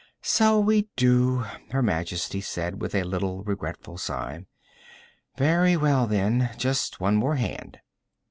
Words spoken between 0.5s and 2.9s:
we do," Her Majesty said